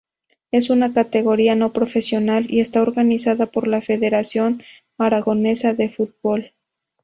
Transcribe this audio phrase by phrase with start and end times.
[0.49, 4.63] Es una categoría no profesional y está organizada por la Federación
[4.97, 6.53] Aragonesa de Fútbol.